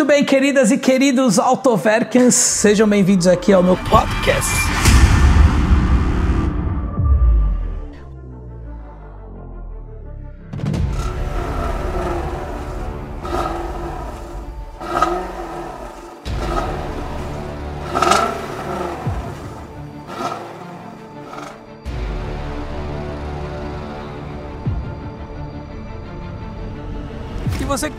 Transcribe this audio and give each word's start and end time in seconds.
Muito 0.00 0.08
bem, 0.08 0.24
queridas 0.24 0.70
e 0.70 0.78
queridos 0.78 1.38
Autoverkens, 1.38 2.34
sejam 2.34 2.88
bem-vindos 2.88 3.26
aqui 3.26 3.52
ao 3.52 3.62
meu 3.62 3.76
podcast. 3.76 4.89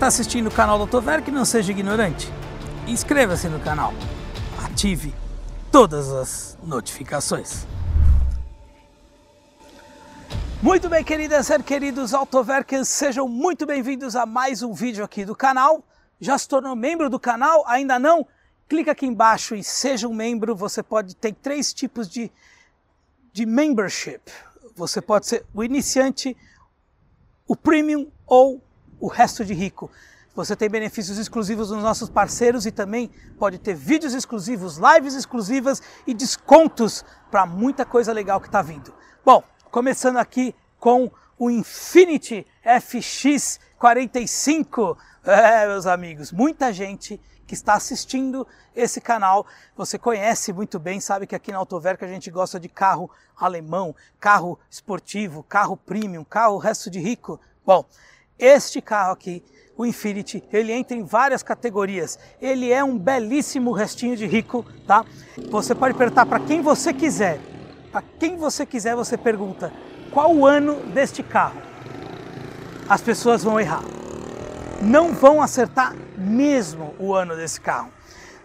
Está 0.02 0.08
assistindo 0.08 0.48
o 0.48 0.52
canal 0.52 0.80
do 0.80 0.82
Autoverk, 0.86 1.30
não 1.30 1.46
seja 1.46 1.72
ignorante. 1.72 2.28
Inscreva-se 2.88 3.48
no 3.48 3.60
canal. 3.60 3.94
Ative 4.66 5.14
todas 5.72 6.10
as 6.10 6.58
notificações. 6.64 7.68
Muito 10.60 10.90
bem, 10.90 11.04
queridas 11.04 11.52
e 11.52 11.60
queridos 11.62 12.16
Autoverkers, 12.16 12.88
sejam 12.88 13.28
muito 13.28 13.64
bem-vindos 13.68 14.16
a 14.16 14.26
mais 14.26 14.64
um 14.64 14.74
vídeo 14.74 15.06
aqui 15.06 15.24
do 15.24 15.36
canal. 15.36 15.84
Já 16.20 16.36
se 16.36 16.48
tornou 16.50 16.76
membro 16.76 17.08
do 17.08 17.20
canal? 17.20 17.64
Ainda 17.68 18.00
não? 18.00 18.26
Clica 18.68 18.94
aqui 18.94 19.06
embaixo 19.06 19.54
e 19.54 19.64
seja 19.64 20.08
um 20.08 20.16
membro. 20.16 20.56
Você 20.56 20.82
pode 20.82 21.16
ter 21.16 21.36
três 21.36 21.72
tipos 21.72 22.10
de, 22.10 22.32
de 23.32 23.46
membership. 23.46 24.32
Você 24.76 25.00
pode 25.00 25.28
ser 25.28 25.46
o 25.54 25.64
iniciante, 25.64 26.36
o 27.48 27.56
premium 27.56 28.12
ou 28.26 28.64
o 29.02 29.08
resto 29.08 29.44
de 29.44 29.54
rico. 29.54 29.92
Você 30.34 30.56
tem 30.56 30.70
benefícios 30.70 31.18
exclusivos 31.18 31.72
nos 31.72 31.84
nossos 31.84 32.10
parceiros 32.10 32.66
e 32.66 32.72
também 32.72 33.12
pode 33.38 33.58
ter 33.58 33.74
vídeos 33.74 34.14
exclusivos, 34.14 34.78
lives 34.78 35.14
exclusivas 35.14 35.82
e 36.08 36.14
descontos 36.14 37.04
para 37.30 37.46
muita 37.46 37.86
coisa 37.86 38.14
legal 38.14 38.40
que 38.40 38.48
está 38.48 38.62
vindo. 38.62 38.94
Bom, 39.26 39.44
começando 39.70 40.16
aqui 40.16 40.56
com 40.80 41.12
o 41.38 41.50
Infinity 41.50 42.48
FX45. 42.66 44.96
É, 45.26 45.68
meus 45.68 45.86
amigos, 45.86 46.32
muita 46.32 46.72
gente 46.72 47.20
que 47.46 47.54
está 47.54 47.74
assistindo 47.74 48.48
esse 48.74 49.02
canal, 49.02 49.46
você 49.76 50.00
conhece 50.00 50.54
muito 50.54 50.80
bem, 50.80 51.02
sabe 51.02 51.28
que 51.28 51.36
aqui 51.36 51.52
na 51.52 51.58
Autoverca 51.58 52.06
a 52.06 52.10
gente 52.10 52.32
gosta 52.32 52.58
de 52.58 52.70
carro 52.70 53.12
alemão, 53.36 53.94
carro 54.20 54.58
esportivo, 54.70 55.44
carro 55.44 55.76
premium, 55.76 56.24
carro 56.24 56.58
resto 56.58 56.90
de 56.90 57.00
rico. 57.00 57.38
Bom, 57.66 57.86
este 58.42 58.82
carro 58.82 59.14
aqui, 59.14 59.44
o 59.78 59.86
Infinity, 59.86 60.44
ele 60.52 60.72
entra 60.72 60.98
em 60.98 61.04
várias 61.04 61.42
categorias. 61.42 62.20
Ele 62.42 62.72
é 62.72 62.84
um 62.84 62.98
belíssimo 62.98 63.72
restinho 63.72 64.18
de 64.18 64.26
rico, 64.26 64.66
tá? 64.86 65.06
Você 65.50 65.74
pode 65.74 65.98
perguntar 65.98 66.26
para 66.26 66.40
quem 66.40 66.62
você 66.62 66.94
quiser. 66.94 67.40
Para 67.92 68.04
quem 68.20 68.36
você 68.36 68.66
quiser, 68.66 68.96
você 68.96 69.18
pergunta 69.18 69.72
qual 70.12 70.36
o 70.36 70.46
ano 70.46 70.76
deste 70.88 71.24
carro. 71.24 71.62
As 72.90 73.02
pessoas 73.02 73.44
vão 73.44 73.60
errar. 73.60 73.84
Não 74.82 75.14
vão 75.14 75.42
acertar 75.42 75.96
mesmo 76.18 76.94
o 77.00 77.14
ano 77.14 77.36
desse 77.36 77.62
carro. 77.62 77.92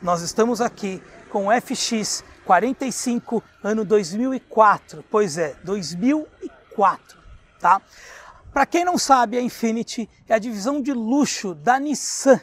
Nós 0.02 0.20
estamos 0.20 0.60
aqui 0.60 1.02
com 1.30 1.48
o 1.48 1.60
FX 1.60 2.22
45 2.44 3.42
ano 3.62 3.84
2004. 3.84 5.04
Pois 5.10 5.36
é, 5.36 5.54
2004, 5.64 7.18
tá? 7.60 7.80
Para 8.56 8.64
quem 8.64 8.86
não 8.86 8.96
sabe, 8.96 9.36
a 9.36 9.42
Infinity 9.42 10.08
é 10.26 10.32
a 10.32 10.38
divisão 10.38 10.80
de 10.80 10.90
luxo 10.90 11.54
da 11.54 11.78
Nissan. 11.78 12.40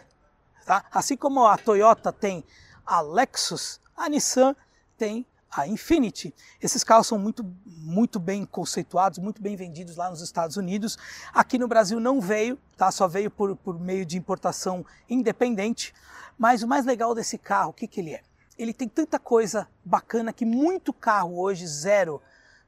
Tá? 0.63 0.85
Assim 0.91 1.17
como 1.17 1.43
a 1.43 1.57
Toyota 1.57 2.13
tem 2.13 2.43
a 2.85 3.01
Lexus, 3.01 3.81
a 3.97 4.07
Nissan 4.07 4.55
tem 4.95 5.25
a 5.49 5.67
Infinity. 5.67 6.31
Esses 6.61 6.83
carros 6.83 7.07
são 7.07 7.17
muito, 7.17 7.43
muito 7.65 8.19
bem 8.19 8.45
conceituados, 8.45 9.17
muito 9.17 9.41
bem 9.41 9.55
vendidos 9.55 9.95
lá 9.95 10.07
nos 10.07 10.21
Estados 10.21 10.55
Unidos. 10.55 10.99
Aqui 11.33 11.57
no 11.57 11.67
Brasil 11.67 11.99
não 11.99 12.21
veio, 12.21 12.59
tá? 12.77 12.91
só 12.91 13.07
veio 13.07 13.31
por, 13.31 13.55
por 13.55 13.79
meio 13.79 14.05
de 14.05 14.15
importação 14.15 14.85
independente. 15.09 15.95
Mas 16.37 16.61
o 16.61 16.67
mais 16.67 16.85
legal 16.85 17.15
desse 17.15 17.39
carro, 17.39 17.71
o 17.71 17.73
que, 17.73 17.87
que 17.87 17.99
ele 17.99 18.13
é? 18.13 18.21
Ele 18.55 18.71
tem 18.71 18.87
tanta 18.87 19.17
coisa 19.17 19.67
bacana 19.83 20.31
que 20.31 20.45
muito 20.45 20.93
carro 20.93 21.39
hoje 21.39 21.65
zero 21.65 22.21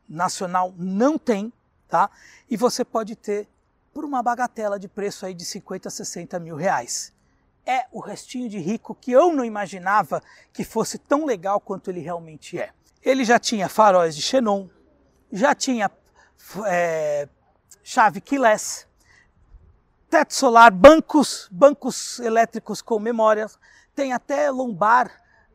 nacional 0.10 0.74
não 0.76 1.16
tem, 1.16 1.54
tá? 1.96 2.10
E 2.50 2.58
você 2.58 2.84
pode 2.84 3.16
ter 3.16 3.48
por 3.94 4.04
uma 4.04 4.22
bagatela 4.22 4.78
de 4.78 4.90
preço 4.90 5.26
aí 5.26 5.34
de 5.34 5.46
50 5.46 5.88
a 5.88 5.92
60 5.92 6.38
mil 6.40 6.58
reais. 6.58 7.14
É 7.66 7.86
o 7.90 8.02
restinho 8.02 8.50
de 8.50 8.60
rico 8.60 8.94
que 8.94 9.14
eu 9.14 9.32
não 9.32 9.46
imaginava 9.46 10.22
que 10.52 10.66
fosse 10.66 10.98
tão 10.98 11.26
legal 11.26 11.62
quanto 11.62 11.90
ele 11.90 12.02
realmente 12.02 12.60
é. 12.60 12.72
Ele 13.02 13.24
já 13.24 13.40
tinha 13.40 13.70
faróis 13.70 14.14
de 14.14 14.22
xenon, 14.22 14.68
já 15.32 15.56
tinha 15.56 15.90
é, 16.68 17.30
chave 17.82 18.20
keyless, 18.20 18.86
teto 20.10 20.34
solar, 20.34 20.72
bancos, 20.72 21.48
bancos 21.50 22.20
elétricos 22.20 22.82
com 22.82 23.00
memória, 23.00 23.50
tem 23.96 24.12
até 24.12 24.52
lombar 24.52 25.10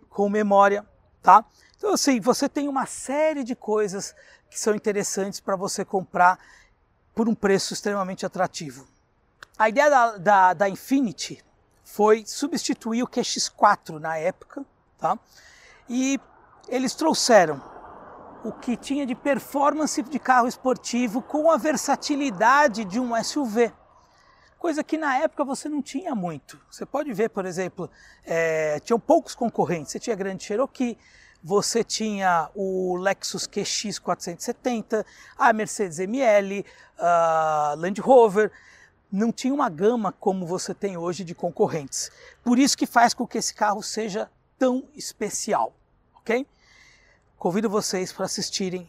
com 0.09 0.27
memória, 0.31 0.87
tá? 1.21 1.45
Então 1.77 1.93
assim, 1.93 2.19
você 2.19 2.49
tem 2.49 2.67
uma 2.67 2.87
série 2.87 3.45
de 3.45 3.55
coisas 3.55 4.15
que 4.51 4.59
são 4.59 4.75
interessantes 4.75 5.41
para 5.41 5.55
você 5.55 5.85
comprar 5.85 6.39
por 7.15 7.29
um 7.29 7.35
preço 7.35 7.73
extremamente 7.73 8.27
atrativo. 8.27 8.87
A 9.57 9.69
ideia 9.69 9.89
da, 9.89 10.17
da, 10.17 10.55
da 10.55 10.69
Infinity 10.69 11.43
foi 11.85 12.25
substituir 12.27 13.03
o 13.03 13.09
QX4 13.09 13.99
na 13.99 14.17
época, 14.17 14.65
tá? 14.99 15.19
E 15.89 16.21
eles 16.69 16.95
trouxeram 16.95 17.63
o 18.45 18.53
que 18.53 18.77
tinha 18.77 19.05
de 19.05 19.15
performance 19.15 20.03
de 20.03 20.19
carro 20.19 20.49
esportivo 20.49 21.21
com 21.21 21.51
a 21.51 21.57
versatilidade 21.57 22.85
de 22.85 22.99
um 22.99 23.23
SUV. 23.23 23.73
Coisa 24.59 24.85
que 24.85 24.97
na 24.97 25.19
época 25.19 25.45
você 25.45 25.69
não 25.69 25.83
tinha 25.83 26.15
muito. 26.15 26.61
Você 26.71 26.85
pode 26.85 27.13
ver, 27.13 27.31
por 27.31 27.47
exemplo, 27.47 27.91
é, 28.25 28.79
tinham 28.81 29.01
poucos 29.01 29.35
concorrentes. 29.35 29.93
Você 29.93 29.99
tinha 29.99 30.15
Grande 30.15 30.45
Cherokee, 30.45 30.99
você 31.43 31.83
tinha 31.83 32.51
o 32.55 32.97
Lexus 32.97 33.47
QX 33.47 33.99
470, 33.99 35.05
a 35.39 35.53
Mercedes 35.53 35.99
ML, 35.99 36.65
a 36.99 37.75
Land 37.77 38.01
Rover, 38.01 38.53
não 39.11 39.33
tinha 39.33 39.53
uma 39.53 39.69
gama 39.69 40.13
como 40.13 40.47
você 40.47 40.75
tem 40.75 40.97
hoje 40.97 41.25
de 41.25 41.35
concorrentes. 41.35 42.11
Por 42.45 42.59
isso 42.59 42.77
que 42.77 42.87
faz 42.87 43.15
com 43.15 43.27
que 43.27 43.39
esse 43.39 43.55
carro 43.55 43.83
seja 43.83 44.31
tão 44.59 44.85
especial, 44.95 45.75
ok? 46.15 46.47
Convido 47.39 47.71
vocês 47.71 48.13
para 48.13 48.27
assistirem 48.27 48.89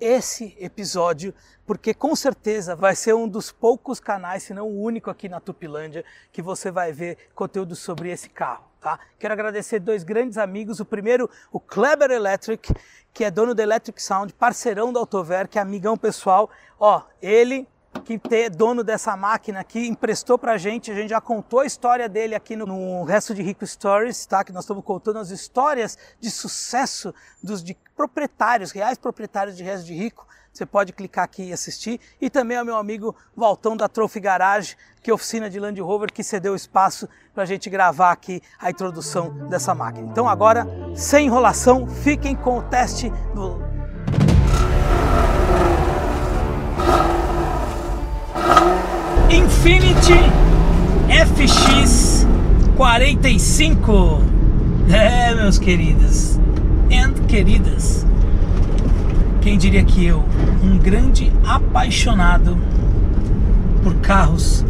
esse 0.00 0.56
episódio, 0.58 1.34
porque 1.66 1.92
com 1.92 2.14
certeza 2.14 2.76
vai 2.76 2.94
ser 2.94 3.14
um 3.14 3.26
dos 3.26 3.50
poucos 3.50 3.98
canais, 3.98 4.44
se 4.44 4.54
não 4.54 4.68
o 4.68 4.82
único 4.82 5.10
aqui 5.10 5.28
na 5.28 5.40
Tupilândia, 5.40 6.04
que 6.32 6.42
você 6.42 6.70
vai 6.70 6.92
ver 6.92 7.18
conteúdo 7.34 7.74
sobre 7.74 8.10
esse 8.10 8.28
carro. 8.28 8.64
Tá? 8.80 9.00
Quero 9.18 9.32
agradecer 9.32 9.80
dois 9.80 10.04
grandes 10.04 10.38
amigos. 10.38 10.78
O 10.78 10.84
primeiro, 10.84 11.28
o 11.50 11.58
Kleber 11.58 12.10
Electric, 12.10 12.72
que 13.12 13.24
é 13.24 13.30
dono 13.30 13.54
da 13.54 13.62
Electric 13.62 14.00
Sound, 14.00 14.32
parceirão 14.34 14.92
da 14.92 15.00
Autover, 15.00 15.48
que 15.48 15.58
é 15.58 15.62
amigão 15.62 15.96
pessoal. 15.96 16.48
Ó, 16.78 17.02
ele 17.20 17.66
que 18.00 18.20
é 18.34 18.50
dono 18.50 18.82
dessa 18.82 19.16
máquina 19.16 19.60
aqui, 19.60 19.86
emprestou 19.86 20.38
pra 20.38 20.56
gente, 20.56 20.90
a 20.90 20.94
gente 20.94 21.10
já 21.10 21.20
contou 21.20 21.60
a 21.60 21.66
história 21.66 22.08
dele 22.08 22.34
aqui 22.34 22.56
no, 22.56 22.66
no 22.66 23.04
Resto 23.04 23.34
de 23.34 23.42
Rico 23.42 23.66
Stories, 23.66 24.26
tá? 24.26 24.44
Que 24.44 24.52
nós 24.52 24.64
estamos 24.64 24.84
contando 24.84 25.18
as 25.18 25.30
histórias 25.30 25.98
de 26.20 26.30
sucesso 26.30 27.14
dos 27.42 27.62
de 27.62 27.76
proprietários, 27.96 28.72
reais 28.72 28.98
proprietários 28.98 29.56
de 29.56 29.62
Resto 29.62 29.86
de 29.86 29.94
Rico. 29.94 30.26
Você 30.56 30.64
pode 30.64 30.92
clicar 30.92 31.24
aqui 31.24 31.44
e 31.44 31.52
assistir. 31.52 32.00
E 32.18 32.30
também 32.30 32.56
ao 32.56 32.64
meu 32.64 32.76
amigo 32.76 33.14
Valtão 33.36 33.76
da 33.76 33.88
Trophy 33.88 34.20
Garage, 34.20 34.74
que 35.02 35.10
é 35.10 35.14
oficina 35.14 35.50
de 35.50 35.60
Land 35.60 35.78
Rover, 35.82 36.10
que 36.10 36.22
cedeu 36.22 36.56
espaço 36.56 37.06
para 37.34 37.42
a 37.42 37.46
gente 37.46 37.68
gravar 37.68 38.10
aqui 38.10 38.40
a 38.58 38.70
introdução 38.70 39.48
dessa 39.48 39.74
máquina. 39.74 40.08
Então 40.10 40.26
agora, 40.26 40.66
sem 40.94 41.26
enrolação, 41.26 41.86
fiquem 41.86 42.34
com 42.34 42.58
o 42.58 42.62
teste 42.62 43.10
do 43.34 43.65
Infinity 49.36 50.14
FX 51.10 52.26
45. 52.74 54.22
É, 54.88 55.34
meus 55.34 55.58
queridos 55.58 56.40
e 56.88 57.20
queridas. 57.26 58.06
Quem 59.42 59.58
diria 59.58 59.84
que 59.84 60.06
eu, 60.06 60.24
um 60.64 60.78
grande 60.78 61.30
apaixonado 61.44 62.56
por 63.82 63.94
carros 63.96 64.64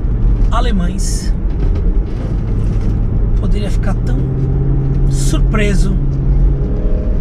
alemães, 0.51 1.33
poderia 3.39 3.71
ficar 3.71 3.95
tão 3.95 4.19
surpreso 5.11 5.97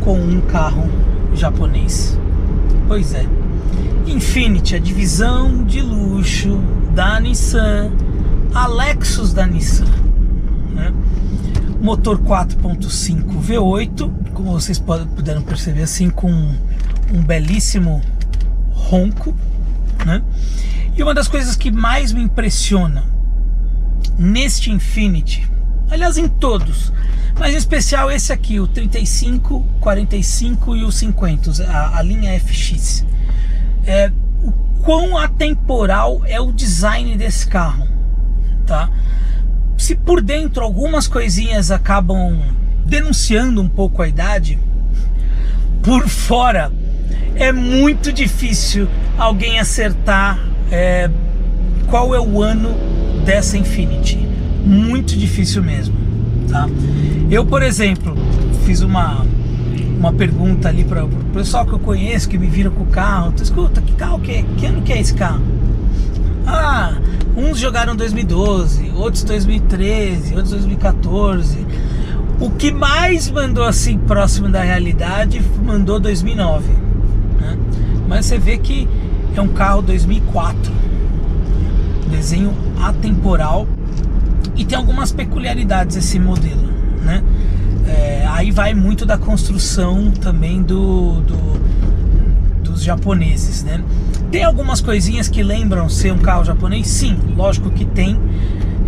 com 0.04 0.18
um 0.18 0.42
carro 0.42 0.90
japonês? 1.36 2.20
Pois 2.88 3.14
é. 3.14 3.24
Infinity, 4.08 4.76
a 4.76 4.80
divisão 4.80 5.64
de 5.64 5.82
luxo 5.82 6.60
da 6.96 7.20
Nissan, 7.20 7.92
a 8.54 8.68
Lexus 8.68 9.34
da 9.34 9.46
Nissan. 9.46 9.86
Né? 10.74 10.94
motor 11.82 12.18
4.5 12.18 13.40
V8, 13.42 14.32
como 14.34 14.54
vocês 14.54 14.80
puderam 14.80 15.44
perceber 15.44 15.84
assim, 15.84 16.10
com 16.10 16.32
um 16.32 17.22
belíssimo 17.22 18.02
ronco, 18.72 19.36
né? 20.06 20.24
E 20.98 21.04
uma 21.04 21.14
das 21.14 21.28
coisas 21.28 21.56
que 21.56 21.70
mais 21.70 22.12
me 22.12 22.22
impressiona 22.22 23.04
neste 24.18 24.72
Infinity, 24.72 25.48
aliás 25.92 26.18
em 26.18 26.28
todos, 26.28 26.92
mas 27.38 27.54
em 27.54 27.58
especial 27.58 28.10
esse 28.10 28.32
aqui, 28.34 28.60
o 28.60 28.68
35, 28.68 29.64
45 29.82 30.76
e 30.78 30.84
o 30.86 30.92
50, 30.92 31.64
a, 31.68 32.00
a 32.00 32.02
linha 32.02 32.40
FX, 32.40 33.06
é 33.86 34.12
quão 34.86 35.18
atemporal 35.18 36.22
é 36.26 36.40
o 36.40 36.52
design 36.52 37.18
desse 37.18 37.48
carro, 37.48 37.88
tá? 38.68 38.88
Se 39.78 39.96
por 39.96 40.22
dentro 40.22 40.64
algumas 40.64 41.08
coisinhas 41.08 41.72
acabam 41.72 42.40
denunciando 42.86 43.60
um 43.62 43.68
pouco 43.68 44.04
a 44.04 44.08
idade, 44.08 44.60
por 45.82 46.08
fora 46.08 46.72
é 47.36 47.52
muito 47.52 48.14
difícil 48.14 48.88
alguém 49.18 49.60
acertar 49.60 50.40
é, 50.72 51.10
qual 51.88 52.14
é 52.14 52.20
o 52.20 52.42
ano 52.42 52.70
dessa 53.26 53.58
Infinity. 53.58 54.18
Muito 54.64 55.18
difícil 55.18 55.64
mesmo, 55.64 55.96
tá? 56.50 56.68
Eu, 57.30 57.44
por 57.44 57.64
exemplo, 57.64 58.16
fiz 58.66 58.82
uma 58.82 59.26
uma 59.98 60.14
pergunta 60.14 60.70
ali 60.70 60.84
para 60.84 61.06
o 61.06 61.10
pessoal 61.34 61.66
que 61.66 61.74
eu 61.74 61.80
conheço 61.80 62.30
que 62.30 62.38
me 62.38 62.48
viram 62.48 62.72
com 62.72 62.84
o 62.84 62.88
carro. 62.88 63.32
Tu 63.32 63.44
escuta, 63.44 63.82
que 63.82 63.94
carro 63.94 64.20
que 64.20 64.32
é? 64.32 64.46
Que 64.58 64.66
ano 64.66 64.82
que 64.82 64.94
é 64.94 65.00
esse 65.00 65.14
carro? 65.14 65.42
Ah, 66.48 66.94
uns 67.36 67.58
jogaram 67.58 67.96
2012, 67.96 68.92
outros 68.96 69.24
2013, 69.24 70.36
outros 70.36 70.52
2014. 70.52 71.66
O 72.40 72.52
que 72.52 72.72
mais 72.72 73.32
mandou 73.32 73.64
assim 73.64 73.98
próximo 73.98 74.50
da 74.50 74.62
realidade 74.62 75.42
mandou 75.64 76.00
2009. 76.00 76.72
Né? 77.40 77.58
Mas 78.08 78.26
você 78.26 78.38
vê 78.38 78.58
que 78.58 78.88
é 79.36 79.42
um 79.42 79.48
carro 79.48 79.82
2004, 79.82 80.72
desenho 82.10 82.54
atemporal 82.82 83.68
e 84.56 84.64
tem 84.64 84.78
algumas 84.78 85.12
peculiaridades 85.12 85.98
esse 85.98 86.20
modelo, 86.20 86.70
né? 87.04 87.24
É, 87.88 88.15
aí 88.36 88.52
vai 88.52 88.74
muito 88.74 89.06
da 89.06 89.18
construção 89.18 90.12
também 90.12 90.62
do, 90.62 91.22
do, 91.22 92.62
dos 92.62 92.84
japoneses, 92.84 93.64
né? 93.64 93.82
Tem 94.30 94.44
algumas 94.44 94.82
coisinhas 94.82 95.30
que 95.30 95.42
lembram 95.42 95.88
ser 95.88 96.12
um 96.12 96.18
carro 96.18 96.44
japonês? 96.44 96.86
Sim, 96.88 97.18
lógico 97.36 97.70
que 97.70 97.86
tem. 97.86 98.20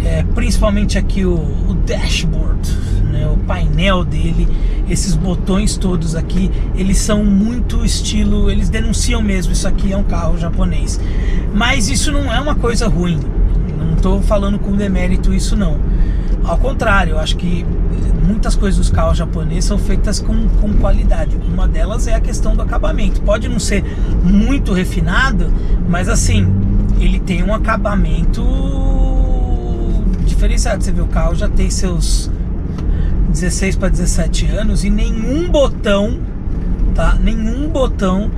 É, 0.03 0.23
principalmente 0.35 0.97
aqui 0.97 1.25
o, 1.25 1.35
o 1.35 1.73
dashboard, 1.85 2.69
né, 3.11 3.27
o 3.27 3.37
painel 3.37 4.03
dele, 4.03 4.47
esses 4.89 5.15
botões 5.15 5.77
todos 5.77 6.13
aqui, 6.13 6.51
eles 6.75 6.97
são 6.97 7.23
muito 7.23 7.83
estilo, 7.83 8.51
eles 8.51 8.69
denunciam 8.69 9.21
mesmo, 9.21 9.53
isso 9.53 9.67
aqui 9.67 9.91
é 9.91 9.97
um 9.97 10.03
carro 10.03 10.37
japonês. 10.37 10.99
Mas 11.53 11.89
isso 11.89 12.11
não 12.11 12.31
é 12.31 12.39
uma 12.39 12.53
coisa 12.55 12.87
ruim, 12.87 13.19
não 13.77 13.93
estou 13.93 14.21
falando 14.21 14.59
com 14.59 14.73
demérito 14.73 15.33
isso 15.33 15.55
não. 15.55 15.79
Ao 16.47 16.57
contrário, 16.57 17.11
eu 17.11 17.19
acho 17.19 17.35
que 17.35 17.65
muitas 18.25 18.55
coisas 18.55 18.77
dos 18.77 18.89
carros 18.89 19.17
japoneses 19.17 19.65
são 19.65 19.77
feitas 19.77 20.21
com, 20.21 20.47
com 20.61 20.73
qualidade. 20.75 21.37
Uma 21.45 21.67
delas 21.67 22.07
é 22.07 22.15
a 22.15 22.21
questão 22.21 22.55
do 22.55 22.61
acabamento. 22.61 23.21
Pode 23.21 23.49
não 23.49 23.59
ser 23.59 23.83
muito 24.23 24.71
refinado, 24.71 25.51
mas 25.89 26.07
assim, 26.07 26.47
ele 26.99 27.19
tem 27.19 27.43
um 27.43 27.53
acabamento 27.53 28.41
diferenciado. 30.25 30.83
Você 30.83 30.91
vê, 30.91 31.01
o 31.01 31.07
carro 31.07 31.35
já 31.35 31.49
tem 31.49 31.69
seus 31.69 32.31
16 33.29 33.75
para 33.75 33.89
17 33.89 34.45
anos 34.47 34.85
e 34.85 34.89
nenhum 34.89 35.49
botão, 35.49 36.17
tá? 36.95 37.15
Nenhum 37.15 37.67
botão 37.67 38.31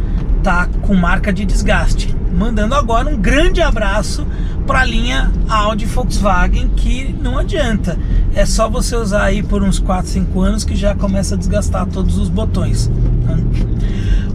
tá 0.43 0.67
com 0.81 0.95
marca 0.95 1.31
de 1.31 1.45
desgaste. 1.45 2.15
Mandando 2.35 2.73
agora 2.73 3.07
um 3.07 3.17
grande 3.17 3.61
abraço 3.61 4.25
para 4.69 4.81
a 4.81 4.85
linha 4.85 5.31
Audi 5.49 5.85
Volkswagen 5.85 6.69
que 6.75 7.11
não 7.23 7.39
adianta. 7.39 7.97
É 8.35 8.45
só 8.45 8.69
você 8.69 8.95
usar 8.95 9.23
aí 9.23 9.41
por 9.41 9.63
uns 9.63 9.79
4, 9.79 10.07
5 10.07 10.41
anos 10.41 10.63
que 10.63 10.75
já 10.75 10.93
começa 10.93 11.33
a 11.33 11.37
desgastar 11.39 11.87
todos 11.87 12.19
os 12.19 12.29
botões. 12.29 12.87
Tá? 13.25 13.35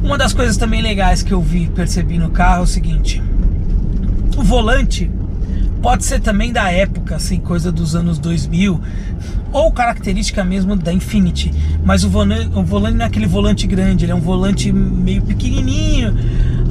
Uma 0.02 0.18
das 0.18 0.32
coisas 0.32 0.56
também 0.56 0.82
legais 0.82 1.22
que 1.22 1.30
eu 1.30 1.40
vi, 1.40 1.68
percebi 1.68 2.18
no 2.18 2.30
carro 2.30 2.62
é 2.62 2.64
o 2.64 2.66
seguinte: 2.66 3.22
o 4.36 4.42
volante 4.42 5.08
pode 5.80 6.04
ser 6.04 6.18
também 6.18 6.52
da 6.52 6.68
época, 6.68 7.14
assim, 7.14 7.38
coisa 7.38 7.70
dos 7.70 7.94
anos 7.94 8.18
2000, 8.18 8.80
ou 9.52 9.70
característica 9.70 10.42
mesmo 10.42 10.74
da 10.74 10.92
Infinity. 10.92 11.52
Mas 11.84 12.02
o 12.02 12.10
volante, 12.10 12.50
o 12.58 12.64
volante 12.64 12.96
não 12.96 13.04
é 13.04 13.06
aquele 13.06 13.26
volante 13.26 13.68
grande, 13.68 14.04
ele 14.04 14.10
é 14.10 14.14
um 14.16 14.20
volante 14.20 14.72
meio 14.72 15.22
pequenininho, 15.22 16.12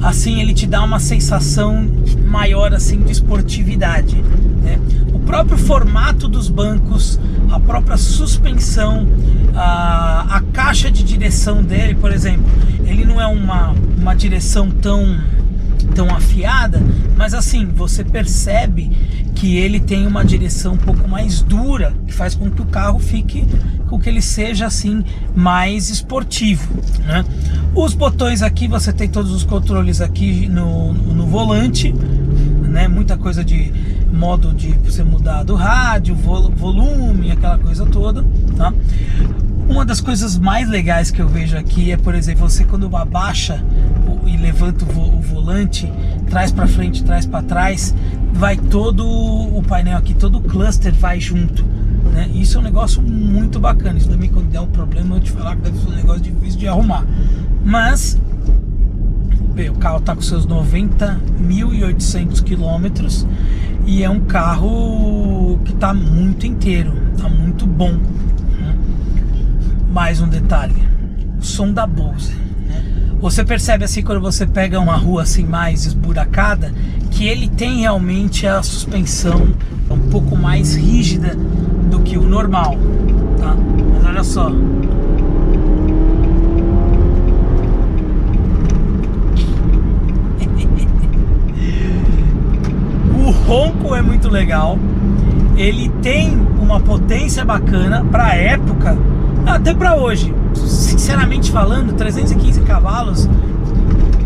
assim, 0.02 0.38
ele 0.42 0.52
te 0.52 0.66
dá 0.66 0.84
uma 0.84 1.00
sensação 1.00 1.88
maior, 2.34 2.74
assim, 2.74 3.00
de 3.00 3.12
esportividade, 3.12 4.16
né? 4.60 4.76
O 5.12 5.20
próprio 5.20 5.56
formato 5.56 6.26
dos 6.26 6.48
bancos, 6.48 7.20
a 7.48 7.60
própria 7.60 7.96
suspensão, 7.96 9.06
a, 9.54 10.38
a 10.38 10.40
caixa 10.52 10.90
de 10.90 11.04
direção 11.04 11.62
dele, 11.62 11.94
por 11.94 12.10
exemplo, 12.10 12.44
ele 12.84 13.04
não 13.04 13.20
é 13.20 13.26
uma, 13.26 13.72
uma 13.96 14.14
direção 14.14 14.68
tão 14.68 15.16
tão 15.94 16.08
afiada, 16.10 16.82
mas 17.16 17.34
assim, 17.34 17.66
você 17.66 18.02
percebe 18.02 18.90
que 19.34 19.56
ele 19.56 19.78
tem 19.78 20.06
uma 20.06 20.24
direção 20.24 20.74
um 20.74 20.78
pouco 20.78 21.06
mais 21.06 21.42
dura, 21.42 21.94
que 22.06 22.12
faz 22.12 22.34
com 22.34 22.50
que 22.50 22.62
o 22.62 22.66
carro 22.66 22.98
fique, 22.98 23.46
com 23.88 23.98
que 23.98 24.08
ele 24.08 24.22
seja 24.22 24.66
assim 24.66 25.04
mais 25.36 25.90
esportivo, 25.90 26.82
né? 27.04 27.24
Os 27.74 27.92
botões 27.92 28.42
aqui, 28.42 28.66
você 28.66 28.92
tem 28.92 29.08
todos 29.08 29.32
os 29.32 29.44
controles 29.44 30.00
aqui 30.00 30.48
no, 30.48 30.92
no 30.92 31.26
volante, 31.26 31.94
né? 32.74 32.88
Muita 32.88 33.16
coisa 33.16 33.44
de 33.44 33.72
modo 34.12 34.52
de 34.52 34.72
você 34.72 35.04
mudar 35.04 35.44
do 35.44 35.54
rádio, 35.54 36.14
volume, 36.16 37.30
aquela 37.30 37.56
coisa 37.56 37.86
toda, 37.86 38.24
tá? 38.56 38.74
Uma 39.68 39.84
das 39.84 40.00
coisas 40.00 40.36
mais 40.36 40.68
legais 40.68 41.10
que 41.10 41.22
eu 41.22 41.28
vejo 41.28 41.56
aqui 41.56 41.92
é, 41.92 41.96
por 41.96 42.16
exemplo, 42.16 42.50
você 42.50 42.64
quando 42.64 42.94
abaixa 42.96 43.64
e 44.26 44.36
levanta 44.36 44.84
o, 44.84 44.88
vo 44.88 45.02
o 45.02 45.20
volante, 45.20 45.90
traz 46.28 46.50
para 46.50 46.66
frente, 46.66 47.04
traz 47.04 47.24
para 47.24 47.42
trás, 47.42 47.94
vai 48.32 48.56
todo 48.56 49.06
o 49.06 49.62
painel 49.62 49.96
aqui, 49.96 50.12
todo 50.12 50.38
o 50.38 50.42
cluster 50.42 50.92
vai 50.92 51.20
junto. 51.20 51.64
Né? 52.12 52.28
Isso 52.34 52.58
é 52.58 52.60
um 52.60 52.64
negócio 52.64 53.00
muito 53.00 53.60
bacana. 53.60 53.98
Isso 53.98 54.08
também 54.08 54.28
quando 54.28 54.48
der 54.50 54.60
um 54.60 54.66
problema 54.66 55.16
eu 55.16 55.20
te 55.20 55.30
falar 55.30 55.56
que 55.56 55.62
deve 55.62 55.78
ser 55.78 55.88
um 55.88 55.94
negócio 55.94 56.22
difícil 56.22 56.58
de 56.58 56.66
arrumar. 56.66 57.04
Mas 57.64 58.18
o 59.62 59.74
carro 59.74 59.98
está 59.98 60.16
com 60.16 60.20
seus 60.20 60.46
90.800 60.46 62.42
quilômetros 62.42 63.24
e 63.86 64.02
é 64.02 64.10
um 64.10 64.20
carro 64.20 65.60
que 65.64 65.72
está 65.72 65.94
muito 65.94 66.44
inteiro, 66.46 66.92
está 67.14 67.28
muito 67.28 67.64
bom. 67.64 67.96
Mais 69.92 70.20
um 70.20 70.28
detalhe: 70.28 70.82
o 71.38 71.44
som 71.44 71.72
da 71.72 71.86
Bose. 71.86 72.34
Né? 72.66 72.84
Você 73.20 73.44
percebe 73.44 73.84
assim 73.84 74.02
quando 74.02 74.20
você 74.20 74.44
pega 74.44 74.80
uma 74.80 74.96
rua 74.96 75.22
assim 75.22 75.44
mais 75.44 75.86
esburacada 75.86 76.74
que 77.12 77.28
ele 77.28 77.48
tem 77.48 77.82
realmente 77.82 78.46
a 78.48 78.60
suspensão 78.60 79.54
um 79.88 80.10
pouco 80.10 80.36
mais 80.36 80.74
rígida 80.74 81.36
do 81.88 82.00
que 82.00 82.18
o 82.18 82.24
normal, 82.24 82.76
tá? 83.38 83.54
Mas 83.94 84.04
olha 84.04 84.24
só. 84.24 84.50
o 93.26 93.30
ronco 93.46 93.94
é 93.94 94.02
muito 94.02 94.28
legal. 94.28 94.78
Ele 95.56 95.88
tem 96.02 96.36
uma 96.60 96.80
potência 96.80 97.44
bacana 97.44 98.04
para 98.10 98.34
época 98.34 98.96
até 99.46 99.74
para 99.74 99.94
hoje, 99.94 100.34
sinceramente 100.54 101.52
falando, 101.52 101.92
315 101.92 102.62
cavalos 102.62 103.28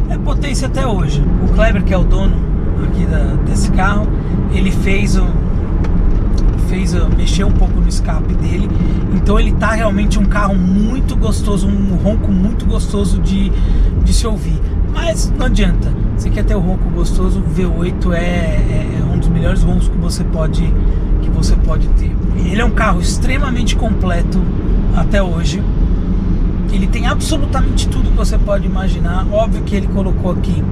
é 0.08 0.16
potência 0.16 0.68
até 0.68 0.86
hoje. 0.86 1.22
O 1.44 1.52
Kleber, 1.54 1.82
que 1.82 1.92
é 1.92 1.98
o 1.98 2.04
dono 2.04 2.36
aqui 2.84 3.04
da, 3.04 3.34
desse 3.44 3.70
carro, 3.72 4.06
ele 4.52 4.70
fez 4.70 5.16
o 5.16 5.26
fez 6.68 6.92
mexer 7.16 7.44
um 7.44 7.50
pouco 7.50 7.80
no 7.80 7.88
escape 7.88 8.34
dele. 8.34 8.68
Então 9.14 9.40
ele 9.40 9.52
tá 9.52 9.72
realmente 9.72 10.18
um 10.18 10.24
carro 10.24 10.54
muito 10.54 11.16
gostoso, 11.16 11.66
um 11.66 11.96
ronco 11.96 12.30
muito 12.30 12.66
gostoso 12.66 13.18
de, 13.20 13.50
de 14.04 14.12
se 14.12 14.26
ouvir. 14.26 14.60
Mas 14.92 15.32
não 15.36 15.46
adianta. 15.46 15.90
Você 16.18 16.30
quer 16.30 16.44
ter 16.44 16.56
o 16.56 16.58
ronco 16.58 16.90
gostoso, 16.90 17.38
o 17.38 17.42
V8 17.44 18.12
é, 18.12 18.18
é, 18.18 18.98
é 19.00 19.04
um 19.04 19.18
dos 19.18 19.28
melhores 19.28 19.62
roncos 19.62 19.88
que 19.88 19.96
você 19.98 20.24
pode 20.24 20.62
que 21.22 21.30
você 21.30 21.54
pode 21.54 21.86
ter. 21.90 22.10
Ele 22.44 22.60
é 22.60 22.64
um 22.64 22.72
carro 22.72 23.00
extremamente 23.00 23.76
completo 23.76 24.42
até 24.96 25.22
hoje. 25.22 25.62
Ele 26.72 26.88
tem 26.88 27.06
absolutamente 27.06 27.88
tudo 27.88 28.10
que 28.10 28.16
você 28.16 28.36
pode 28.36 28.66
imaginar. 28.66 29.26
Óbvio 29.30 29.62
que 29.62 29.76
ele 29.76 29.86
colocou 29.86 30.32
aqui, 30.32 30.62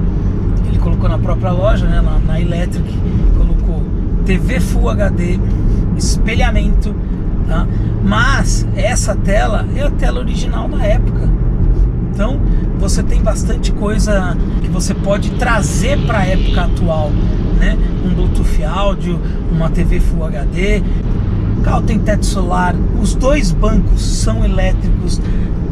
ele 0.66 0.78
colocou 0.78 1.08
na 1.08 1.18
própria 1.18 1.52
loja, 1.52 1.86
né, 1.86 2.00
na, 2.00 2.18
na 2.18 2.40
Electric, 2.40 2.92
colocou 3.38 3.84
TV 4.24 4.58
Full 4.58 4.90
HD, 4.90 5.38
espelhamento, 5.96 6.92
tá? 7.46 7.68
Mas 8.02 8.66
essa 8.74 9.14
tela 9.14 9.64
é 9.76 9.82
a 9.82 9.90
tela 9.92 10.18
original 10.18 10.68
da 10.68 10.84
época. 10.84 11.28
Então 12.12 12.40
você 12.78 13.02
tem 13.02 13.20
bastante 13.22 13.72
coisa 13.72 14.36
que 14.62 14.68
você 14.68 14.94
pode 14.94 15.30
trazer 15.32 15.98
para 16.06 16.18
a 16.18 16.26
época 16.26 16.62
atual, 16.62 17.10
né? 17.58 17.76
Um 18.04 18.14
Bluetooth 18.14 18.64
áudio, 18.64 19.20
uma 19.50 19.70
TV 19.70 20.00
Full 20.00 20.24
HD. 20.24 20.82
Carro 21.62 21.82
tem 21.82 21.98
teto 21.98 22.24
solar, 22.24 22.74
os 23.00 23.14
dois 23.14 23.50
bancos 23.50 24.00
são 24.00 24.44
elétricos, 24.44 25.20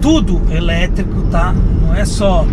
tudo 0.01 0.41
elétrico, 0.51 1.23
tá? 1.31 1.55
Não 1.83 1.95
é 1.95 2.05
só 2.05 2.45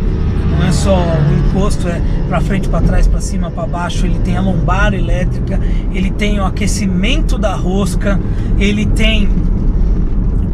não 0.52 0.68
é 0.68 0.72
só 0.72 0.96
o 0.96 1.50
encosto, 1.50 1.88
é 1.88 2.02
para 2.28 2.42
frente, 2.42 2.70
para 2.70 2.82
trás, 2.82 3.08
para 3.08 3.22
cima, 3.22 3.50
para 3.50 3.66
baixo. 3.66 4.06
Ele 4.06 4.20
tem 4.20 4.38
a 4.38 4.42
lombar 4.42 4.94
elétrica, 4.94 5.60
ele 5.94 6.12
tem 6.12 6.40
o 6.40 6.46
aquecimento 6.46 7.38
da 7.38 7.56
rosca, 7.56 8.20
ele 8.60 8.86
tem 8.86 9.30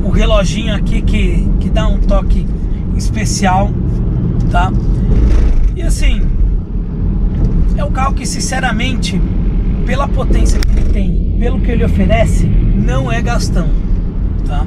o 0.04 0.10
reloginho 0.10 0.74
aqui 0.74 1.02
que, 1.02 1.48
que 1.60 1.70
dá 1.70 1.88
um 1.88 1.98
toque 1.98 2.48
especial, 2.98 3.72
tá? 4.52 4.72
E 5.76 5.82
assim, 5.82 6.22
é 7.78 7.84
um 7.84 7.92
carro 7.92 8.14
que 8.14 8.26
sinceramente, 8.26 9.22
pela 9.86 10.08
potência 10.08 10.60
que 10.60 10.70
ele 10.70 10.90
tem, 10.90 11.36
pelo 11.40 11.60
que 11.60 11.72
ele 11.72 11.84
oferece, 11.84 12.46
não 12.48 13.12
é 13.12 13.22
gastão, 13.22 13.68
tá? 14.46 14.66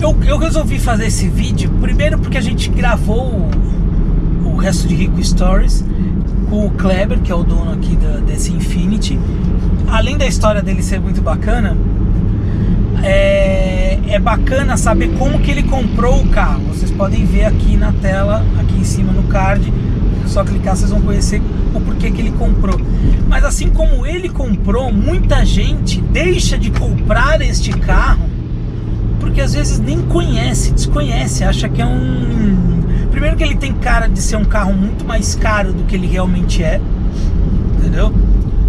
Eu, 0.00 0.16
eu 0.26 0.38
resolvi 0.38 0.78
fazer 0.78 1.06
esse 1.06 1.28
vídeo 1.28 1.70
primeiro 1.80 2.18
porque 2.18 2.36
a 2.36 2.40
gente 2.40 2.68
gravou 2.68 3.48
o 4.44 4.56
resto 4.56 4.86
de 4.86 4.94
Rico 4.94 5.22
Stories 5.22 5.84
com 6.48 6.66
o 6.66 6.70
Kleber, 6.70 7.20
que 7.20 7.32
é 7.32 7.34
o 7.34 7.42
dono 7.42 7.72
aqui 7.72 7.96
da, 7.96 8.18
desse 8.18 8.52
Infinity. 8.52 9.18
Além 9.88 10.16
da 10.16 10.26
história 10.26 10.62
dele 10.62 10.82
ser 10.82 11.00
muito 11.00 11.20
bacana, 11.20 11.76
é, 13.04 13.98
é 14.08 14.18
bacana 14.18 14.76
saber 14.76 15.10
como 15.18 15.38
que 15.38 15.50
ele 15.50 15.62
comprou 15.62 16.20
o 16.22 16.28
carro. 16.28 16.62
Vocês 16.68 16.90
podem 16.90 17.24
ver 17.24 17.44
aqui 17.44 17.76
na 17.76 17.92
tela, 17.92 18.44
aqui 18.58 18.76
em 18.76 18.84
cima 18.84 19.12
no 19.12 19.24
card. 19.24 19.72
Só 20.26 20.42
clicar 20.42 20.76
vocês 20.76 20.90
vão 20.90 21.02
conhecer 21.02 21.40
o 21.74 21.80
porquê 21.80 22.10
que 22.10 22.20
ele 22.20 22.32
comprou. 22.32 22.80
Mas 23.28 23.44
assim 23.44 23.68
como 23.68 24.06
ele 24.06 24.28
comprou, 24.28 24.92
muita 24.92 25.44
gente 25.44 26.00
deixa 26.00 26.58
de 26.58 26.70
comprar 26.70 27.40
este 27.40 27.70
carro 27.70 28.34
porque 29.20 29.40
às 29.40 29.54
vezes 29.54 29.78
nem 29.78 30.02
conhece, 30.02 30.72
desconhece, 30.72 31.44
acha 31.44 31.68
que 31.68 31.80
é 31.80 31.86
um 31.86 32.74
Primeiro 33.14 33.36
que 33.36 33.44
ele 33.44 33.54
tem 33.54 33.72
cara 33.72 34.08
de 34.08 34.20
ser 34.20 34.34
um 34.34 34.44
carro 34.44 34.72
muito 34.72 35.04
mais 35.04 35.36
caro 35.36 35.72
do 35.72 35.84
que 35.84 35.94
ele 35.94 36.08
realmente 36.08 36.64
é, 36.64 36.80
entendeu? 37.78 38.12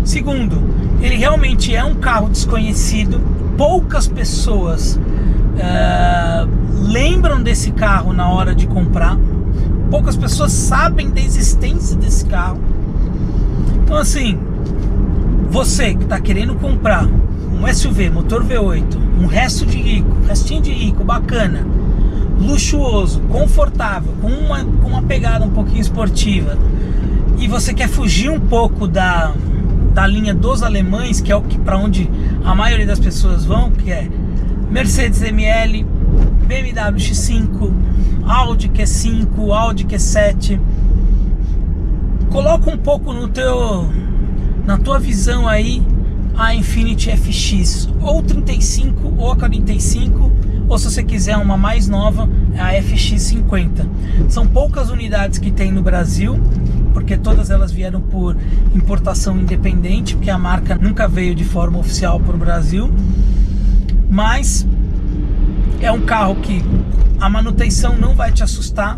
Segundo, 0.04 0.64
ele 1.02 1.16
realmente 1.16 1.76
é 1.76 1.84
um 1.84 1.96
carro 1.96 2.30
desconhecido. 2.30 3.20
Poucas 3.58 4.08
pessoas 4.08 4.96
uh, 4.98 6.50
lembram 6.88 7.42
desse 7.42 7.72
carro 7.72 8.14
na 8.14 8.30
hora 8.30 8.54
de 8.54 8.68
comprar. 8.68 9.18
Poucas 9.90 10.16
pessoas 10.16 10.52
sabem 10.52 11.10
da 11.10 11.22
existência 11.22 11.96
desse 11.96 12.26
carro. 12.26 12.60
Então 13.84 13.98
assim, 13.98 14.38
você 15.50 15.96
que 15.96 16.04
está 16.04 16.20
querendo 16.20 16.56
comprar 16.56 17.06
um 17.06 17.74
SUV 17.74 18.10
motor 18.10 18.44
V8, 18.44 18.98
um 19.22 19.26
resto 19.26 19.66
de 19.66 19.78
rico, 19.78 20.18
restinho 20.28 20.62
de 20.62 20.72
rico, 20.72 21.04
bacana 21.04 21.66
luxuoso, 22.40 23.22
confortável, 23.30 24.14
com 24.22 24.28
uma, 24.28 24.64
com 24.64 24.90
uma 24.90 25.02
pegada 25.02 25.46
um 25.46 25.50
pouquinho 25.50 25.82
esportiva, 25.82 26.58
e 27.38 27.48
você 27.48 27.74
quer 27.74 27.88
fugir 27.88 28.30
um 28.30 28.40
pouco 28.40 28.88
da, 28.88 29.34
da 29.94 30.06
linha 30.08 30.34
dos 30.34 30.64
alemães, 30.64 31.22
que 31.22 31.32
é 31.32 31.36
o 31.36 31.42
que 31.42 31.58
para 31.58 31.78
onde 31.78 32.10
a 32.46 32.54
maioria 32.54 32.86
das 32.86 33.00
pessoas 33.00 33.44
vão, 33.44 33.72
que 33.72 33.92
é 33.92 34.08
Mercedes 34.70 35.22
ML, 35.22 35.84
BMW 36.48 37.00
X5, 37.00 37.74
Audi 38.26 38.70
Q5, 38.70 39.52
Audi 39.52 39.86
Q7. 39.86 40.60
Coloca 42.30 42.70
um 42.70 42.78
pouco 42.78 43.12
no 43.12 43.28
teu 43.28 43.90
na 44.66 44.78
tua 44.78 45.00
visão 45.00 45.48
aí 45.48 45.82
a 46.38 46.54
Infiniti 46.54 47.10
FX, 47.16 47.88
ou 48.02 48.22
35 48.22 49.14
ou 49.18 49.36
45 49.36 50.32
ou 50.68 50.78
se 50.80 50.86
você 50.86 51.04
quiser 51.04 51.38
uma 51.38 51.56
mais 51.56 51.88
nova, 51.88 52.28
é 52.54 52.60
a 52.60 52.82
FX50. 52.82 53.88
São 54.30 54.48
poucas 54.48 54.90
unidades 54.90 55.38
que 55.38 55.52
tem 55.52 55.72
no 55.72 55.82
Brasil, 55.82 56.40
porque 56.96 57.18
todas 57.18 57.50
elas 57.50 57.74
vieram 57.74 58.00
por 58.00 58.38
importação 58.74 59.38
independente, 59.38 60.16
porque 60.16 60.30
a 60.30 60.38
marca 60.38 60.76
nunca 60.76 61.10
veio 61.10 61.36
de 61.36 61.44
forma 61.44 61.78
oficial 61.78 62.22
para 62.22 62.34
o 62.34 62.38
Brasil. 62.38 62.90
Mas 64.10 64.66
é 65.82 65.92
um 65.92 66.00
carro 66.06 66.36
que 66.36 66.64
a 67.20 67.30
manutenção 67.30 67.98
não 67.98 68.16
vai 68.16 68.32
te 68.32 68.44
assustar, 68.44 68.98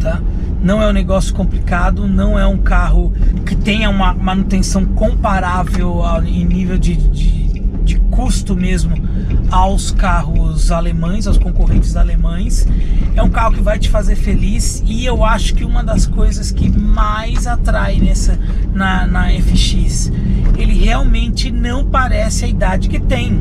tá? 0.00 0.20
Não 0.60 0.82
é 0.82 0.88
um 0.88 0.92
negócio 0.92 1.32
complicado, 1.32 2.08
não 2.08 2.36
é 2.36 2.44
um 2.48 2.58
carro 2.58 3.12
que 3.46 3.54
tenha 3.54 3.88
uma 3.88 4.12
manutenção 4.12 4.84
comparável 4.84 6.02
em 6.26 6.44
nível 6.44 6.76
de, 6.76 6.96
de, 6.96 7.60
de 7.84 7.94
custo 8.10 8.56
mesmo 8.56 8.96
aos 9.50 9.90
carros 9.90 10.70
alemães, 10.70 11.26
aos 11.26 11.38
concorrentes 11.38 11.96
alemães. 11.96 12.66
É 13.14 13.22
um 13.22 13.30
carro 13.30 13.54
que 13.54 13.60
vai 13.60 13.78
te 13.78 13.88
fazer 13.88 14.16
feliz 14.16 14.82
e 14.86 15.04
eu 15.04 15.24
acho 15.24 15.54
que 15.54 15.64
uma 15.64 15.82
das 15.82 16.06
coisas 16.06 16.50
que 16.50 16.70
mais 16.70 17.46
atrai 17.46 17.98
nessa 18.00 18.38
na, 18.72 19.06
na 19.06 19.28
FX, 19.28 20.10
ele 20.56 20.74
realmente 20.74 21.50
não 21.50 21.84
parece 21.84 22.44
a 22.44 22.48
idade 22.48 22.88
que 22.88 22.98
tem. 22.98 23.40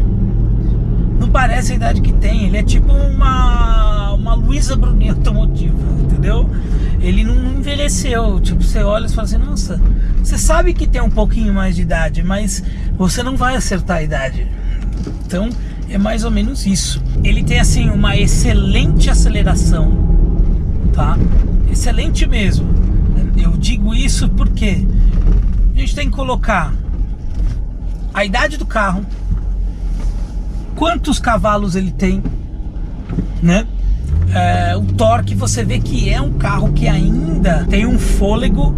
Não 1.19 1.29
parece 1.29 1.73
a 1.73 1.75
idade 1.75 2.01
que 2.01 2.13
tem. 2.13 2.45
Ele 2.45 2.57
é 2.57 2.63
tipo 2.63 2.91
uma 2.91 3.83
uma 4.13 4.33
Luísa 4.35 4.75
Brunet 4.75 5.09
automotiva, 5.09 5.77
entendeu? 6.01 6.49
Ele 7.01 7.23
não 7.23 7.35
envelheceu. 7.59 8.39
Tipo, 8.39 8.63
você 8.63 8.81
olha 8.81 9.05
e 9.05 9.09
fala 9.09 9.23
assim, 9.23 9.37
nossa, 9.37 9.81
você 10.23 10.37
sabe 10.37 10.73
que 10.73 10.87
tem 10.87 11.01
um 11.01 11.09
pouquinho 11.09 11.53
mais 11.53 11.75
de 11.75 11.81
idade, 11.81 12.23
mas 12.23 12.63
você 12.97 13.21
não 13.21 13.35
vai 13.35 13.55
acertar 13.55 13.97
a 13.97 14.03
idade. 14.03 14.47
Então, 15.25 15.49
é 15.93 15.97
mais 15.97 16.23
ou 16.23 16.31
menos 16.31 16.65
isso. 16.65 16.99
Ele 17.23 17.43
tem 17.43 17.59
assim 17.59 17.87
uma 17.87 18.17
excelente 18.17 19.11
aceleração, 19.11 19.91
tá? 20.91 21.15
Excelente 21.71 22.25
mesmo. 22.27 22.67
Eu 23.37 23.51
digo 23.51 23.93
isso 23.93 24.27
porque 24.29 24.87
a 25.75 25.79
gente 25.79 25.93
tem 25.93 26.09
que 26.09 26.15
colocar 26.15 26.73
a 28.11 28.25
idade 28.25 28.57
do 28.57 28.65
carro, 28.65 29.05
quantos 30.75 31.19
cavalos 31.19 31.75
ele 31.75 31.91
tem, 31.91 32.23
né? 33.41 33.67
É, 34.33 34.75
o 34.75 34.81
torque, 34.83 35.35
você 35.35 35.63
vê 35.63 35.79
que 35.79 36.09
é 36.09 36.19
um 36.19 36.33
carro 36.33 36.73
que 36.73 36.87
ainda 36.87 37.65
tem 37.69 37.85
um 37.85 37.99
fôlego 37.99 38.73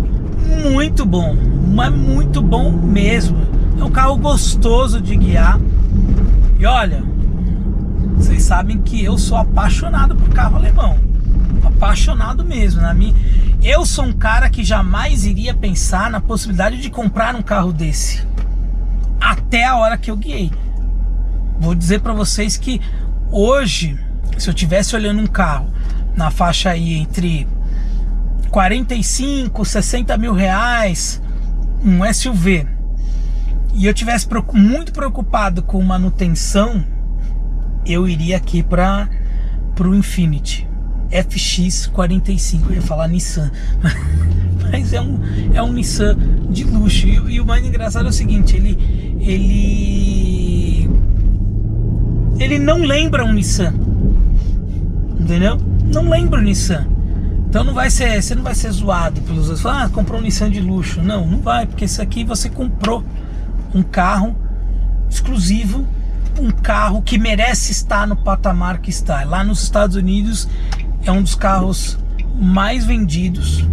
muito 0.69 1.05
bom, 1.05 1.33
mas 1.73 1.93
muito 1.93 2.41
bom 2.41 2.71
mesmo. 2.71 3.37
É 3.79 3.83
um 3.83 3.91
carro 3.91 4.17
gostoso 4.17 4.99
de 4.99 5.15
guiar. 5.15 5.57
E 6.57 6.65
olha, 6.65 7.03
vocês 8.15 8.43
sabem 8.43 8.81
que 8.81 9.03
eu 9.03 9.17
sou 9.17 9.37
apaixonado 9.37 10.15
por 10.15 10.29
carro 10.29 10.55
alemão. 10.55 10.97
Apaixonado 11.63 12.45
mesmo. 12.45 12.81
Na 12.81 12.93
minha... 12.93 13.13
Eu 13.61 13.85
sou 13.85 14.05
um 14.05 14.13
cara 14.13 14.49
que 14.49 14.63
jamais 14.63 15.25
iria 15.25 15.53
pensar 15.53 16.09
na 16.09 16.21
possibilidade 16.21 16.77
de 16.77 16.89
comprar 16.89 17.35
um 17.35 17.41
carro 17.41 17.73
desse. 17.73 18.25
Até 19.19 19.65
a 19.65 19.75
hora 19.75 19.97
que 19.97 20.11
eu 20.11 20.15
guiei. 20.15 20.51
Vou 21.59 21.73
dizer 21.73 21.99
para 21.99 22.13
vocês 22.13 22.57
que 22.57 22.79
hoje, 23.31 23.99
se 24.37 24.49
eu 24.49 24.53
tivesse 24.53 24.95
olhando 24.95 25.21
um 25.21 25.27
carro 25.27 25.67
na 26.15 26.29
faixa 26.29 26.69
aí 26.69 26.93
entre 26.93 27.47
45, 28.49 29.65
60 29.65 30.17
mil 30.17 30.33
reais, 30.33 31.21
um 31.83 32.01
SUV 32.13 32.74
e 33.75 33.85
eu 33.85 33.93
tivesse 33.93 34.25
muito 34.53 34.93
preocupado 34.93 35.61
com 35.61 35.81
manutenção, 35.81 36.81
eu 37.85 38.07
iria 38.07 38.37
aqui 38.37 38.63
para 38.63 39.09
o 39.81 39.93
Infinity 39.93 40.65
FX45. 41.11 42.69
Eu 42.69 42.75
ia 42.75 42.81
falar 42.81 43.09
Nissan, 43.09 43.51
mas 44.71 44.93
é 44.93 45.01
um, 45.01 45.19
é 45.53 45.61
um 45.61 45.73
Nissan 45.73 46.17
de 46.49 46.63
luxo. 46.63 47.05
E, 47.05 47.35
e 47.35 47.41
o 47.41 47.45
mais 47.45 47.65
engraçado 47.65 48.05
é 48.05 48.09
o 48.09 48.13
seguinte: 48.13 48.55
ele, 48.55 48.77
ele, 49.19 50.89
ele 52.39 52.57
não 52.57 52.77
lembra 52.79 53.25
um 53.25 53.33
Nissan, 53.33 53.73
entendeu? 55.19 55.57
Não 55.93 56.09
lembra 56.09 56.39
o 56.39 56.43
Nissan. 56.43 56.87
Então 57.49 57.63
não 57.63 57.73
vai 57.73 57.89
ser, 57.89 58.21
você 58.21 58.35
não 58.35 58.43
vai 58.43 58.55
ser 58.55 58.71
zoado 58.71 59.19
pelos 59.21 59.49
outros. 59.49 59.65
Ah, 59.65 59.89
comprou 59.93 60.21
um 60.21 60.23
Nissan 60.23 60.49
de 60.49 60.61
luxo. 60.61 61.01
Não, 61.01 61.27
não 61.27 61.39
vai, 61.39 61.65
porque 61.65 61.83
isso 61.83 62.01
aqui 62.01 62.23
você 62.23 62.49
comprou 62.49 63.03
um 63.75 63.83
carro 63.83 64.33
exclusivo, 65.09 65.85
um 66.39 66.49
carro 66.49 67.01
que 67.01 67.17
merece 67.17 67.73
estar 67.73 68.07
no 68.07 68.15
patamar 68.15 68.79
que 68.79 68.89
está. 68.89 69.23
Lá 69.25 69.43
nos 69.43 69.61
Estados 69.61 69.97
Unidos 69.97 70.47
é 71.03 71.11
um 71.11 71.21
dos 71.21 71.35
carros 71.35 71.99
mais 72.39 72.85
vendidos 72.85 73.65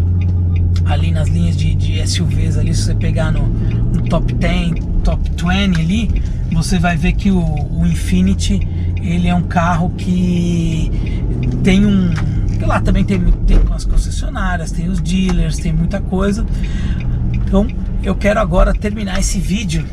ali 0.86 1.12
nas 1.12 1.28
linhas 1.28 1.56
de, 1.56 1.74
de 1.76 2.06
SUVs 2.06 2.58
ali, 2.58 2.74
se 2.74 2.82
você 2.82 2.94
pegar 2.94 3.30
no, 3.30 3.46
no 3.46 4.02
top 4.08 4.34
10, 4.34 4.72
top 5.04 5.30
20 5.30 5.80
ali, 5.80 6.22
você 6.52 6.78
vai 6.78 6.96
ver 6.96 7.12
que 7.12 7.30
o, 7.30 7.40
o 7.40 7.86
Infinity 7.86 8.66
ele 9.00 9.28
é 9.28 9.34
um 9.34 9.42
carro 9.42 9.90
que 9.90 10.90
tem 11.62 11.86
um 11.86 12.12
lá 12.66 12.80
também 12.80 13.04
tem, 13.04 13.20
tem 13.20 13.58
as 13.72 13.84
concessionárias, 13.84 14.70
tem 14.70 14.88
os 14.88 15.00
dealers, 15.00 15.58
tem 15.58 15.72
muita 15.72 16.00
coisa. 16.00 16.44
Então 17.32 17.66
eu 18.02 18.14
quero 18.14 18.40
agora 18.40 18.74
terminar 18.74 19.20
esse 19.20 19.38
vídeo 19.38 19.86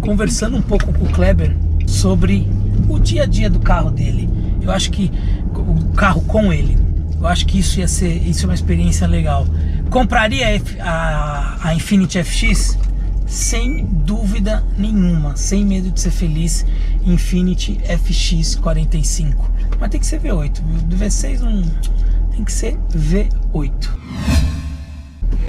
conversando 0.00 0.56
um 0.56 0.62
pouco 0.62 0.92
com 0.92 1.04
o 1.04 1.12
Kleber 1.12 1.56
sobre 1.86 2.48
o 2.88 2.98
dia 2.98 3.22
a 3.22 3.26
dia 3.26 3.48
do 3.48 3.60
carro 3.60 3.90
dele. 3.90 4.28
Eu 4.60 4.70
acho 4.70 4.90
que 4.90 5.10
o 5.54 5.92
carro 5.94 6.20
com 6.22 6.52
ele. 6.52 6.76
Eu 7.18 7.26
acho 7.26 7.46
que 7.46 7.58
isso 7.58 7.78
ia 7.78 7.88
ser 7.88 8.16
isso 8.28 8.44
é 8.44 8.48
uma 8.48 8.54
experiência 8.54 9.06
legal. 9.06 9.46
Compraria 9.90 10.60
a, 10.80 11.56
a, 11.62 11.74
Infiniti 11.74 12.22
FX? 12.22 12.78
Sem 13.26 13.86
dúvida 13.86 14.62
nenhuma, 14.76 15.36
sem 15.36 15.64
medo 15.64 15.90
de 15.90 16.00
ser 16.00 16.10
feliz, 16.10 16.66
Infiniti 17.06 17.80
FX45. 17.88 19.34
Mas 19.80 19.90
tem 19.90 20.00
que 20.00 20.06
ser 20.06 20.20
V8, 20.20 20.60
viu? 20.66 20.82
Do 20.82 20.96
V6 20.96 21.40
não 21.40 21.62
tem 22.32 22.44
que 22.44 22.52
ser 22.52 22.76
V8. 22.94 23.88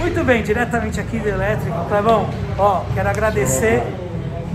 Muito 0.04 0.22
bem, 0.22 0.42
diretamente 0.42 1.00
aqui 1.00 1.18
do 1.18 1.30
Elétrico, 1.30 1.86
Clevão, 1.86 2.28
ó, 2.58 2.82
quero 2.94 3.08
agradecer 3.08 3.82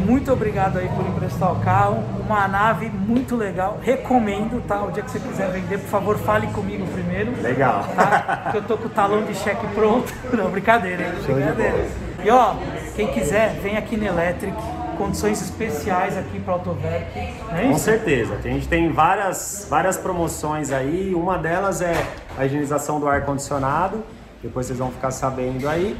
muito 0.06 0.32
obrigado 0.32 0.77
aí 0.77 0.88
por 0.88 1.06
emprestar 1.06 1.51
o 1.51 1.60
carro. 1.60 2.03
Uma 2.25 2.48
nave 2.48 2.88
muito 2.89 3.36
legal. 3.36 3.79
Recomendo, 3.82 4.63
tá? 4.65 4.84
O 4.84 4.91
dia 4.91 5.01
que 5.01 5.10
você 5.10 5.20
quiser 5.20 5.50
vender, 5.50 5.79
por 5.79 5.89
favor, 5.89 6.18
fale 6.20 6.48
comigo 6.48 6.86
primeiro. 6.88 7.34
Legal. 7.41 7.84
Tá? 7.96 8.41
Porque 8.44 8.58
eu 8.60 8.62
tô 8.62 8.77
com 8.77 8.86
o 8.86 8.89
talão 8.89 9.24
de 9.24 9.34
cheque 9.34 9.65
pronto. 9.74 10.13
Não, 10.32 10.50
brincadeira, 10.51 11.03
hein? 11.03 11.12
Brincadeira. 11.25 11.86
E 12.24 12.29
ó, 12.29 12.53
quem 12.96 13.08
quiser, 13.08 13.60
vem 13.62 13.75
aqui 13.75 13.98
na 13.98 14.06
Electric. 14.06 14.56
Condições 14.98 15.41
especiais 15.41 16.15
aqui 16.15 16.39
para 16.39 16.53
Autoverk. 16.53 17.34
Não 17.50 17.58
é 17.58 17.63
Com 17.63 17.77
certeza. 17.77 18.36
A 18.36 18.41
gente 18.41 18.68
tem 18.68 18.91
várias, 18.91 19.65
várias 19.68 19.98
promoções 19.98 20.72
aí. 20.72 21.13
Uma 21.15 21.38
delas 21.38 21.82
é 21.82 21.94
a 22.38 22.46
higienização 22.46 23.00
do 23.00 23.08
ar-condicionado. 23.08 24.03
Depois 24.41 24.65
vocês 24.65 24.79
vão 24.79 24.91
ficar 24.91 25.12
sabendo 25.12 25.67
aí. 25.67 25.98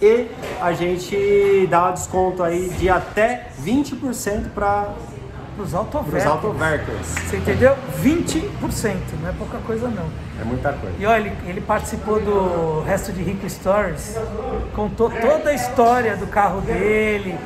E 0.00 0.28
a 0.60 0.72
gente 0.72 1.66
dá 1.68 1.90
desconto 1.90 2.42
aí 2.42 2.70
de 2.70 2.88
até 2.88 3.48
20% 3.62 4.50
para 4.54 4.88
os 4.96 5.20
os 5.62 5.74
Autoverk. 5.74 6.26
autoverkers. 6.26 7.06
Você 7.06 7.36
entendeu? 7.36 7.76
20%. 8.02 8.96
Não 9.20 9.28
é 9.28 9.32
pouca 9.32 9.58
coisa, 9.58 9.88
não. 9.88 10.06
É 10.40 10.44
muita 10.44 10.72
coisa. 10.72 10.96
E 10.98 11.06
olha, 11.06 11.28
ele, 11.28 11.36
ele 11.46 11.60
participou 11.60 12.20
do 12.20 12.82
resto 12.82 13.12
de 13.12 13.22
Rico 13.22 13.48
Stories, 13.48 14.16
contou 14.74 15.10
toda 15.10 15.50
a 15.50 15.54
história 15.54 16.16
do 16.16 16.26
carro 16.26 16.60
dele. 16.60 17.38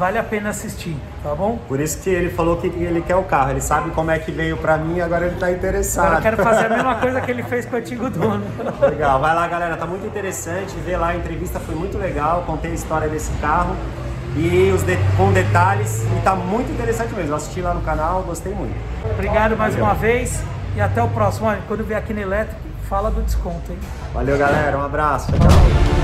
Vale 0.00 0.16
a 0.16 0.22
pena 0.22 0.48
assistir, 0.48 0.96
tá 1.22 1.34
bom? 1.34 1.58
Por 1.68 1.78
isso 1.78 2.00
que 2.00 2.08
ele 2.08 2.30
falou 2.30 2.56
que 2.56 2.68
ele 2.68 3.02
quer 3.02 3.16
o 3.16 3.22
carro. 3.22 3.50
Ele 3.50 3.60
sabe 3.60 3.90
como 3.90 4.10
é 4.10 4.18
que 4.18 4.32
veio 4.32 4.56
para 4.56 4.78
mim 4.78 4.96
e 4.96 5.02
agora 5.02 5.26
ele 5.26 5.36
tá 5.36 5.52
interessado. 5.52 6.06
Agora 6.06 6.18
eu 6.20 6.22
quero 6.22 6.36
fazer 6.42 6.64
a 6.64 6.68
mesma 6.70 6.94
coisa 6.94 7.20
que 7.20 7.30
ele 7.30 7.42
fez 7.42 7.66
com 7.66 7.76
o 7.76 7.78
antigo 7.78 8.08
dono. 8.08 8.42
Legal, 8.80 9.20
vai 9.20 9.34
lá 9.34 9.46
galera, 9.46 9.76
tá 9.76 9.84
muito 9.84 10.06
interessante, 10.06 10.74
vê 10.86 10.96
lá, 10.96 11.08
a 11.08 11.16
entrevista 11.16 11.60
foi 11.60 11.74
muito 11.74 11.98
legal, 11.98 12.44
contei 12.46 12.70
a 12.70 12.74
história 12.74 13.08
desse 13.10 13.30
carro 13.42 13.76
e 14.36 14.72
os 14.74 14.82
de- 14.84 14.96
com 15.18 15.30
detalhes 15.34 16.02
e 16.16 16.22
tá 16.22 16.34
muito 16.34 16.72
interessante 16.72 17.12
mesmo, 17.12 17.34
assisti 17.34 17.60
lá 17.60 17.74
no 17.74 17.82
canal, 17.82 18.22
gostei 18.22 18.54
muito. 18.54 18.74
Obrigado 19.04 19.54
mais 19.54 19.74
Valeu. 19.74 19.84
uma 19.86 19.94
vez 19.94 20.42
e 20.74 20.80
até 20.80 21.02
o 21.02 21.08
próximo. 21.08 21.54
Quando 21.68 21.84
vier 21.84 21.98
aqui 21.98 22.14
no 22.14 22.20
Elétrico, 22.22 22.58
fala 22.88 23.10
do 23.10 23.20
desconto, 23.20 23.70
hein? 23.70 23.78
Valeu 24.14 24.38
galera, 24.38 24.78
um 24.78 24.82
abraço, 24.82 25.30
tchau. 25.32 25.99